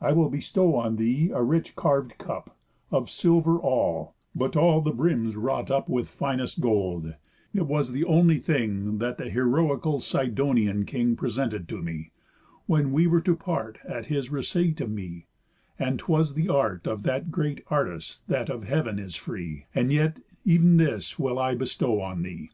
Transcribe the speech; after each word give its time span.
I 0.00 0.14
will 0.14 0.30
bestow 0.30 0.76
on 0.76 0.96
thee 0.96 1.28
a 1.28 1.42
rich 1.42 1.76
carv'd 1.76 2.16
cup, 2.16 2.56
Of 2.90 3.10
silver 3.10 3.58
all, 3.58 4.14
but 4.34 4.56
all 4.56 4.80
the 4.80 4.92
brims 4.94 5.36
wrought 5.36 5.70
up 5.70 5.90
With 5.90 6.08
finest 6.08 6.58
gold; 6.60 7.14
it 7.52 7.66
was 7.66 7.92
the 7.92 8.06
only 8.06 8.38
thing 8.38 8.96
That 8.96 9.18
the 9.18 9.28
heroical 9.28 10.00
Sidonian 10.00 10.86
king 10.86 11.16
Presented 11.16 11.68
to 11.68 11.82
me, 11.82 12.12
when 12.64 12.92
we 12.92 13.06
were 13.06 13.20
to 13.20 13.36
part 13.36 13.76
At 13.86 14.06
his 14.06 14.30
receipt 14.32 14.80
of 14.80 14.90
me, 14.90 15.26
and 15.78 15.98
'twas 15.98 16.32
the 16.32 16.48
art 16.48 16.86
Of 16.86 17.02
that 17.02 17.30
great 17.30 17.62
Artist 17.68 18.26
that 18.28 18.48
of 18.48 18.64
heav'n 18.64 18.98
is 18.98 19.16
free; 19.16 19.66
And 19.74 19.92
yet 19.92 20.18
ev'n 20.46 20.78
this 20.78 21.18
will 21.18 21.38
I 21.38 21.54
bestow 21.54 22.00
on 22.00 22.22
thee." 22.22 22.52